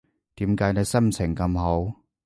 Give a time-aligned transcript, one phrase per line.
[0.33, 1.95] 點解你心情咁好